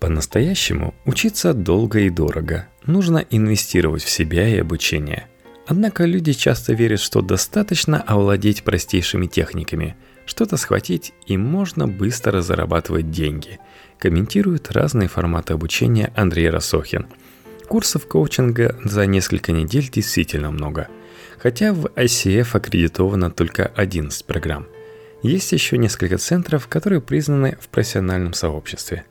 По-настоящему 0.00 0.96
учиться 1.04 1.54
долго 1.54 2.00
и 2.00 2.10
дорого. 2.10 2.66
Нужно 2.86 3.24
инвестировать 3.30 4.02
в 4.02 4.10
себя 4.10 4.48
и 4.48 4.58
обучение. 4.58 5.28
Однако 5.68 6.04
люди 6.04 6.32
часто 6.32 6.72
верят, 6.72 6.98
что 6.98 7.22
достаточно 7.22 8.02
овладеть 8.02 8.64
простейшими 8.64 9.28
техниками, 9.28 9.94
что-то 10.26 10.56
схватить 10.56 11.12
и 11.26 11.36
можно 11.36 11.86
быстро 11.86 12.42
зарабатывать 12.42 13.12
деньги. 13.12 13.60
Комментирует 14.00 14.72
разные 14.72 15.06
форматы 15.06 15.52
обучения 15.52 16.12
Андрей 16.16 16.50
Росохин– 16.50 17.06
Курсов 17.72 18.06
коучинга 18.06 18.78
за 18.84 19.06
несколько 19.06 19.50
недель 19.50 19.88
действительно 19.88 20.50
много. 20.50 20.88
Хотя 21.38 21.72
в 21.72 21.86
ICF 21.86 22.48
аккредитовано 22.52 23.30
только 23.30 23.64
11 23.64 24.26
программ. 24.26 24.66
Есть 25.22 25.52
еще 25.52 25.78
несколько 25.78 26.18
центров, 26.18 26.68
которые 26.68 27.00
признаны 27.00 27.56
в 27.58 27.68
профессиональном 27.68 28.34
сообществе. 28.34 29.06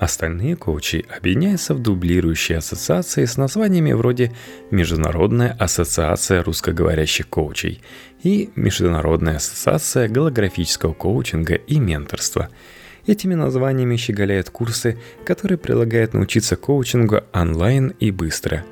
Остальные 0.00 0.56
коучи 0.56 1.06
объединяются 1.16 1.74
в 1.74 1.78
дублирующие 1.78 2.58
ассоциации 2.58 3.24
с 3.24 3.36
названиями 3.36 3.92
вроде 3.92 4.32
Международная 4.72 5.56
ассоциация 5.56 6.42
русскоговорящих 6.42 7.28
коучей 7.28 7.82
и 8.24 8.50
Международная 8.56 9.36
ассоциация 9.36 10.08
голографического 10.08 10.92
коучинга 10.92 11.54
и 11.54 11.78
менторства– 11.78 12.48
Этими 13.06 13.34
названиями 13.34 13.96
щеголяют 13.96 14.50
курсы, 14.50 14.98
которые 15.24 15.58
предлагают 15.58 16.14
научиться 16.14 16.56
коучингу 16.56 17.20
онлайн 17.32 17.94
и 17.98 18.10
быстро. 18.10 18.64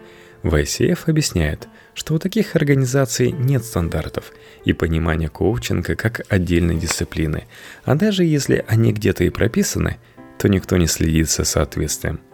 В 0.43 0.55
ICF 0.55 1.01
объясняет, 1.07 1.69
что 1.95 2.15
у 2.15 2.19
таких 2.19 2.57
организаций 2.57 3.33
нет 3.33 3.65
стандартов 3.65 4.33
и 4.65 4.73
понимания 4.73 5.29
коучинга 5.29 5.97
как 5.97 6.23
отдельной 6.29 6.77
дисциплины, 6.77 7.45
а 7.85 7.95
даже 7.95 8.25
если 8.25 8.65
они 8.69 8.93
где-то 8.93 9.25
и 9.25 9.31
прописаны, 9.31 9.99
то 10.39 10.49
никто 10.49 10.77
не 10.77 10.87
следит 10.87 11.29
за 11.29 11.45
соответствием– 11.45 12.21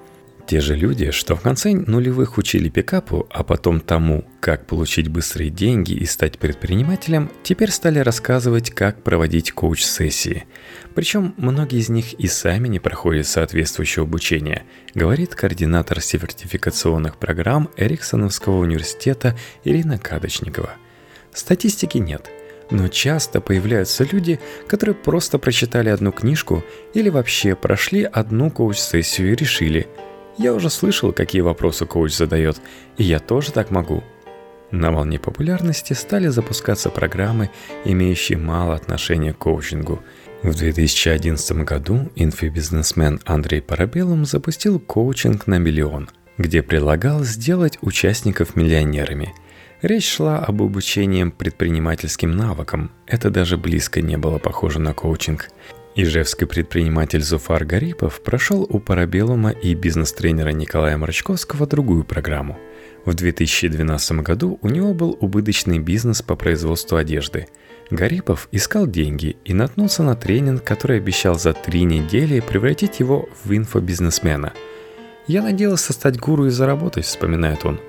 те 0.47 0.61
же 0.61 0.77
люди, 0.77 1.11
что 1.11 1.35
в 1.35 1.41
конце 1.41 1.73
нулевых 1.73 2.39
учили 2.39 2.69
пикапу, 2.69 3.27
а 3.31 3.43
потом 3.43 3.81
тому, 3.81 4.25
как 4.39 4.67
получить 4.67 5.09
быстрые 5.09 5.51
деньги 5.51 5.93
и 5.93 6.07
стать 6.07 6.39
предпринимателем, 6.39 7.33
теперь 7.43 7.73
стали 7.73 7.99
рассказывать, 7.99 8.71
как 8.71 9.03
проводить 9.03 9.51
коуч-сессии. 9.51 10.45
Причем 10.97 11.35
многие 11.37 11.79
из 11.79 11.89
них 11.91 12.15
и 12.15 12.27
сами 12.27 12.67
не 12.67 12.81
проходят 12.81 13.29
соответствующее 13.29 14.03
обучение, 14.03 14.65
говорит 14.95 15.35
координатор 15.35 16.01
сертификационных 16.01 17.19
программ 17.19 17.71
Эриксоновского 17.77 18.59
университета 18.59 19.37
Ирина 19.63 19.99
Кадочникова. 19.99 20.71
Статистики 21.33 21.99
нет– 21.99 22.29
но 22.69 22.89
часто 22.89 23.41
появляются 23.41 24.03
люди, 24.03 24.41
которые 24.67 24.97
просто 24.97 25.39
прочитали 25.39 25.89
одну 25.89 26.11
книжку 26.11 26.65
или 26.95 27.11
вообще 27.11 27.55
прошли 27.55 28.03
одну 28.03 28.51
коуч-сессию 28.51 29.33
и 29.33 29.37
решили– 29.37 29.87
я 30.39 30.53
уже 30.53 30.69
слышал, 30.69 31.13
какие 31.13 31.41
вопросы 31.41 31.87
коуч 31.87 32.13
задает, 32.13 32.61
и 32.99 33.05
я 33.05 33.21
тоже 33.21 33.53
так 33.53 33.71
могу. 33.71 34.05
На 34.71 34.91
волне 34.91 35.19
популярности 35.19 35.93
стали 35.93 36.27
запускаться 36.27 36.91
программы, 36.91 37.51
имеющие 37.85 38.37
мало 38.37 38.75
отношения 38.75 39.33
к 39.33 39.39
коучингу. 39.39 40.03
В 40.47 40.55
2011 40.55 41.65
году 41.65 42.09
инфобизнесмен 42.15 43.19
Андрей 43.25 43.61
Парабеллум 43.61 44.25
запустил 44.25 44.79
коучинг 44.79 45.49
на 45.49 45.59
миллион, 45.59 46.09
где 46.39 46.63
предлагал 46.63 47.25
сделать 47.25 47.79
участников 47.81 48.55
миллионерами. 48.55 49.35
Речь 49.83 50.09
шла 50.09 50.39
об 50.39 50.63
обучении 50.63 51.25
предпринимательским 51.25 52.31
навыкам. 52.31 52.93
Это 53.09 53.29
даже 53.31 53.59
близко 53.59 54.01
не 54.01 54.17
было 54.17 54.39
похоже 54.39 54.79
на 54.79 54.95
коучинг. 54.95 55.49
Ижевский 55.97 56.47
предприниматель 56.47 57.23
Зуфар 57.23 57.65
Гарипов 57.65 58.23
прошел 58.23 58.65
у 58.71 58.79
Парабеллума 58.79 59.51
и 59.51 59.75
бизнес-тренера 59.75 60.51
Николая 60.51 60.97
Мрачковского 60.97 61.67
другую 61.67 62.05
программу. 62.05 62.57
В 63.05 63.15
2012 63.15 64.13
году 64.21 64.61
у 64.63 64.69
него 64.69 64.95
был 64.95 65.19
убыточный 65.21 65.81
бизнес 65.81 66.23
по 66.23 66.37
производству 66.37 66.99
одежды. 66.99 67.49
Гарипов 67.91 68.49
искал 68.53 68.87
деньги 68.87 69.37
и 69.45 69.55
наткнулся 69.55 70.03
на 70.03 70.17
тренинг, 70.17 70.65
который 70.65 70.99
обещал 70.99 71.39
за 71.39 71.53
три 71.53 71.85
недели 71.85 72.41
превратить 72.41 73.01
его 73.01 73.29
в 73.45 73.53
инфобизнесмена. 73.55 74.53
«Я 75.27 75.43
надеялся 75.43 75.93
стать 75.93 76.19
гуру 76.19 76.47
и 76.47 76.51
заработать»,— 76.51 77.05
вспоминает 77.07 77.65
он. 77.65 77.81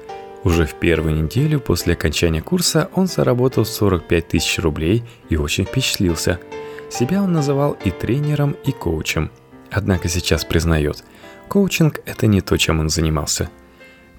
Уже 0.43 0.65
в 0.65 0.75
первую 0.75 1.23
неделю 1.23 1.59
после 1.59 1.93
окончания 1.93 2.41
курса 2.41 2.89
он 2.93 3.07
заработал 3.07 3.65
45 3.65 4.27
тысяч 4.27 4.59
рублей 4.59 5.03
и 5.29 5.35
очень 5.35 5.65
впечатлился— 5.65 6.39
себя 6.89 7.21
он 7.21 7.33
называл 7.33 7.77
и 7.83 7.91
тренером, 7.91 8.55
и 8.65 8.71
коучем. 8.71 9.31
Однако 9.71 10.07
сейчас 10.07 10.45
признает, 10.45 11.03
коучинг– 11.47 11.99
это 12.05 12.27
не 12.27 12.41
то, 12.41 12.57
чем 12.57 12.79
он 12.79 12.89
занимался. 12.89 13.49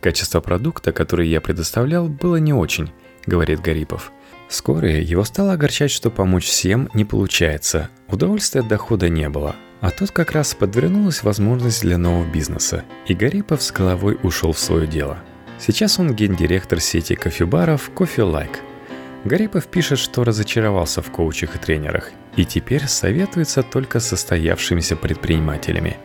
Качество 0.00 0.40
продукта, 0.40 0.92
который 0.92 1.28
я 1.28 1.40
предоставлял, 1.40 2.08
было 2.08 2.36
не 2.36 2.52
очень, 2.52 2.90
говорит 3.26 3.60
Гарипов. 3.60 4.12
Вскоре 4.48 5.02
его 5.02 5.24
стало 5.24 5.52
огорчать, 5.52 5.90
что 5.90 6.10
помочь 6.10 6.46
всем 6.46 6.88
не 6.94 7.04
получается. 7.04 7.90
Удовольствия 8.08 8.62
от 8.62 8.68
дохода 8.68 9.08
не 9.08 9.28
было. 9.28 9.54
А 9.80 9.90
тут 9.90 10.10
как 10.10 10.32
раз 10.32 10.54
подвернулась 10.54 11.22
возможность 11.22 11.82
для 11.82 11.98
нового 11.98 12.28
бизнеса, 12.28 12.84
и 13.06 13.14
Гарипов 13.14 13.62
с 13.62 13.70
головой 13.70 14.18
ушел 14.22 14.52
в 14.52 14.58
свое 14.58 14.86
дело. 14.86 15.18
Сейчас 15.60 15.98
он 15.98 16.14
гендиректор 16.14 16.80
сети 16.80 17.14
кофебаров 17.14 17.90
Coffee 17.94 18.24
Like– 18.24 18.56
Гарипов 19.24 19.66
пишет, 19.66 19.98
что 19.98 20.24
разочаровался 20.24 21.02
в 21.02 21.10
коучах 21.10 21.56
и 21.56 21.58
тренерах, 21.58 22.10
и 22.36 22.44
теперь 22.44 22.86
советуется 22.86 23.62
только 23.62 24.00
с 24.00 24.08
состоявшимися 24.08 24.96
предпринимателями. 24.96 25.96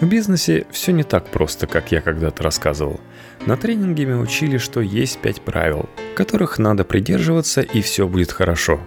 В 0.00 0.06
бизнесе 0.06 0.66
все 0.70 0.92
не 0.92 1.04
так 1.04 1.26
просто, 1.28 1.66
как 1.66 1.92
я 1.92 2.00
когда-то 2.00 2.42
рассказывал. 2.42 3.00
На 3.46 3.56
тренинге 3.56 4.06
мы 4.06 4.20
учили, 4.20 4.58
что 4.58 4.80
есть 4.80 5.18
пять 5.20 5.40
правил, 5.40 5.88
которых 6.16 6.58
надо 6.58 6.84
придерживаться 6.84 7.60
и 7.60 7.80
все 7.80 8.08
будет 8.08 8.32
хорошо. 8.32 8.80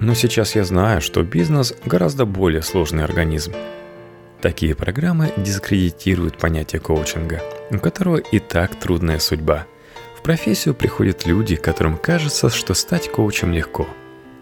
Но 0.00 0.14
сейчас 0.14 0.54
я 0.54 0.64
знаю, 0.64 1.00
что 1.00 1.22
бизнес 1.22 1.74
гораздо 1.84 2.24
более 2.24 2.62
сложный 2.62 3.04
организм. 3.04 3.52
Такие 4.40 4.74
программы 4.74 5.32
дискредитируют 5.36 6.38
понятие 6.38 6.80
коучинга, 6.80 7.42
у 7.70 7.78
которого 7.78 8.16
и 8.16 8.38
так 8.38 8.74
трудная 8.74 9.18
судьба– 9.18 9.66
профессию 10.24 10.74
приходят 10.74 11.26
люди, 11.26 11.54
которым 11.54 11.98
кажется, 11.98 12.48
что 12.48 12.74
стать 12.74 13.12
коучем 13.12 13.52
легко. 13.52 13.86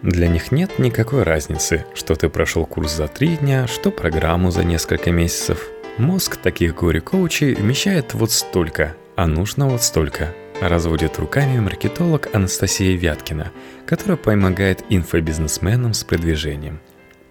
Для 0.01 0.27
них 0.27 0.51
нет 0.51 0.79
никакой 0.79 1.23
разницы, 1.23 1.85
что 1.93 2.15
ты 2.15 2.29
прошел 2.29 2.65
курс 2.65 2.95
за 2.95 3.07
три 3.07 3.35
дня, 3.37 3.67
что 3.67 3.91
программу 3.91 4.49
за 4.49 4.63
несколько 4.63 5.11
месяцев. 5.11 5.69
Мозг 5.97 6.37
таких 6.37 6.75
горе-коучей 6.75 7.53
вмещает 7.53 8.13
вот 8.13 8.31
столько, 8.31 8.95
а 9.15 9.27
нужно 9.27 9.67
вот 9.67 9.83
столько. 9.83 10.33
Разводит 10.61 11.19
руками 11.19 11.59
маркетолог 11.59 12.33
Анастасия 12.33 12.97
Вяткина, 12.97 13.51
которая 13.85 14.17
помогает 14.17 14.83
инфобизнесменам 14.89 15.93
с 15.93 16.03
продвижением. 16.03 16.79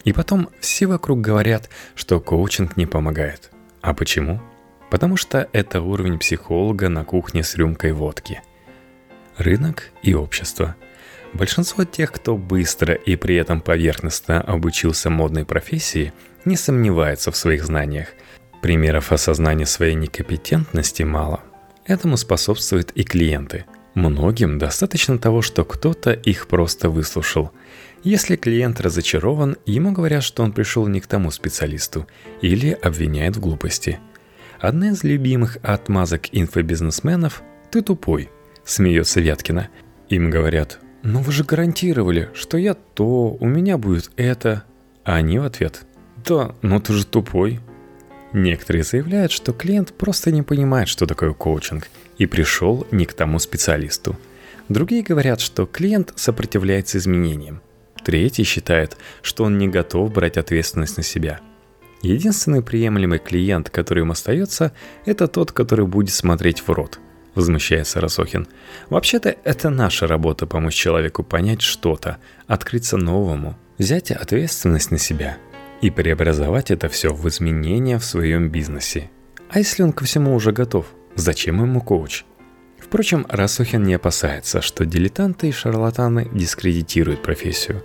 И 0.05 0.13
потом 0.13 0.51
все 0.61 0.87
вокруг 0.87 1.21
говорят, 1.21 1.71
что 1.95 2.21
коучинг 2.21 2.77
не 2.77 2.87
помогает. 2.87 3.51
А 3.81 3.95
почему? 3.95 4.41
потому 4.93 5.17
что 5.17 5.49
это 5.55 5.81
уровень 5.81 6.19
психолога 6.19 6.91
на 6.91 7.03
кухне 7.03 7.43
с 7.43 7.55
рюмкой 7.55 7.93
водки. 7.93 8.43
Рынок 9.39 9.89
и 10.03 10.13
общество. 10.13 10.77
Большинство 11.33 11.85
тех, 11.85 12.13
кто 12.13 12.37
быстро 12.37 12.93
и 12.93 13.17
при 13.17 13.37
этом 13.37 13.63
поверхностно 13.63 14.43
обучился 14.43 15.09
модной 15.09 15.47
профессии, 15.47 16.13
не 16.45 16.57
сомневается 16.57 17.33
в 17.33 17.39
своих 17.39 17.65
знаниях. 17.65 18.09
Примеров 18.63 19.13
осознания 19.13 19.67
своей 19.67 19.95
некомпетентности 19.95 21.03
мало. 21.03 21.41
Этому 21.85 22.17
способствуют 22.17 22.93
и 22.93 23.03
клиенты. 23.03 23.67
Многим 23.95 24.59
достаточно 24.59 25.19
того, 25.19 25.43
что 25.43 25.65
кто-то 25.65 26.13
их 26.13 26.47
просто 26.47 26.89
выслушал. 26.89 27.51
Если 28.03 28.37
клиент 28.37 28.81
разочарован, 28.81 29.59
ему 29.67 29.93
говорят, 29.93 30.23
что 30.23 30.43
он 30.43 30.53
пришел 30.53 30.87
не 30.87 31.01
к 31.01 31.07
тому 31.07 31.31
специалисту 31.31 32.07
или 32.41 32.71
обвиняют 32.71 33.37
в 33.37 33.41
глупости– 33.41 33.99
Одна 34.63 34.91
из 34.91 35.03
любимых 35.03 35.59
отмазок 35.65 36.29
инфобизнесменов– 36.31 37.43
ты 37.73 37.83
тупой. 37.83 38.31
смеется 38.65 39.21
Вяткина. 39.21 39.71
Им 40.09 40.31
говорят, 40.31 40.79
ну 41.03 41.19
вы 41.19 41.33
же 41.33 41.43
гарантировали, 41.43 42.31
что 42.33 42.59
я 42.59 42.75
то, 42.75 43.37
у 43.41 43.47
меня 43.49 43.77
будет 43.77 44.13
это. 44.15 44.63
А 45.03 45.17
они 45.17 45.41
в 45.41 45.45
ответ, 45.45 45.85
да, 46.25 46.55
но 46.63 46.79
ты 46.79 46.93
же 46.93 47.05
тупой. 47.05 47.59
Некоторые 48.33 48.83
заявляют, 48.83 49.31
что 49.31 49.53
клиент 49.53 49.93
просто 49.93 50.31
не 50.33 50.43
понимает, 50.43 50.89
что 50.89 51.07
такое 51.07 51.33
коучинг, 51.33 51.89
и 52.17 52.27
пришел 52.27 52.87
не 52.91 53.05
к 53.05 53.13
тому 53.13 53.39
специалисту. 53.39 54.17
Другие 54.69 55.03
говорят, 55.03 55.41
что 55.41 55.67
клиент 55.67 56.13
сопротивляется 56.17 56.99
изменениям. 56.99 57.61
Третий 58.05 58.45
считает, 58.45 58.97
что 59.21 59.45
он 59.45 59.59
не 59.59 59.69
готов 59.69 60.13
брать 60.13 60.39
ответственность 60.39 60.97
на 60.97 61.03
себя. 61.03 61.41
Единственный 62.01 62.63
приемлемый 62.63 63.19
клиент, 63.19 63.71
который 63.71 64.01
им 64.01 64.11
остается, 64.11 64.73
это 65.05 65.29
тот, 65.29 65.53
который 65.53 65.87
будет 65.87 66.15
смотреть 66.15 66.61
в 66.61 66.71
рот–— 66.71 66.99
возмущается 67.35 68.01
Росохин. 68.01 68.49
«Вообще-то 68.89 69.37
это 69.45 69.71
наша 69.71 70.07
работа 70.07 70.47
помочь 70.47 70.75
человеку 70.75 71.23
понять 71.23 71.63
что-то, 71.63 72.17
открыться 72.47 72.97
новому, 72.97 73.57
взять 73.79 74.11
ответственность 74.11 74.91
на 74.91 74.99
себя 74.99 75.39
и 75.83 75.91
преобразовать 75.91 76.71
это 76.71 76.89
все 76.89 77.13
в 77.13 77.29
изменения 77.29 77.99
в 77.99 78.05
своем 78.05 78.49
бизнесе. 78.49 79.11
А 79.51 79.59
если 79.59 79.83
он 79.83 79.93
ко 79.93 80.05
всему 80.05 80.35
уже 80.35 80.53
готов, 80.53 80.87
зачем 81.15 81.61
ему 81.61 81.83
коуч?» 81.83 82.25
Впрочем, 82.79 83.27
Расухин 83.29 83.83
не 83.83 83.95
опасается, 83.95 84.63
что 84.63 84.87
дилетанты 84.87 85.49
и 85.49 85.53
шарлатаны 85.53 86.29
дискредитируют 86.33 87.23
профессию. 87.23 87.83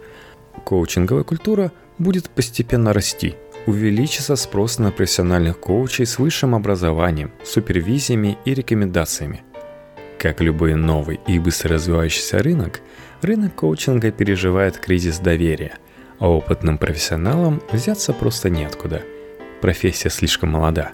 Коучинговая 0.63 1.23
культура 1.23 1.71
будет 1.97 2.29
постепенно 2.29 2.93
расти– 2.93 3.35
увеличится 3.67 4.37
спрос 4.37 4.79
на 4.79 4.91
профессиональных 4.91 5.59
коучей 5.59 6.05
с 6.05 6.17
высшим 6.17 6.55
образованием, 6.55 7.31
супервизиями 7.43 8.37
и 8.45 8.53
рекомендациями. 8.53 9.43
Как 10.17 10.41
любой 10.41 10.73
новый 10.73 11.19
и 11.27 11.37
быстро 11.37 11.73
развивающийся 11.73 12.39
рынок, 12.39 12.79
рынок 13.21 13.55
коучинга 13.55 14.11
переживает 14.11 14.77
кризис 14.77 15.19
доверия, 15.19 15.73
а 16.19 16.29
опытным 16.29 16.77
профессионалам 16.77 17.61
взяться 17.71 18.13
просто 18.13 18.49
неоткуда. 18.49 19.03
Профессия 19.61 20.09
слишком 20.09 20.49
молода. 20.49 20.91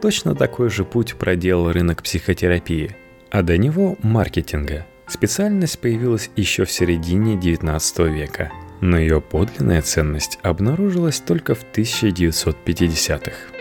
Точно 0.00 0.34
такой 0.34 0.70
же 0.70 0.84
путь 0.84 1.14
проделал 1.16 1.72
рынок 1.72 2.02
психотерапии, 2.02 2.96
а 3.30 3.42
до 3.42 3.56
него 3.56 3.96
маркетинга. 4.02 4.86
Специальность 5.06 5.78
появилась 5.78 6.30
еще 6.36 6.64
в 6.64 6.70
середине 6.70 7.36
19 7.36 7.98
века– 7.98 8.50
но 8.80 8.98
ее 8.98 9.20
подлинная 9.20 9.82
ценность 9.82 10.38
обнаружилась 10.42 11.20
только 11.20 11.54
в 11.54 11.64
1950-х. 11.72 13.55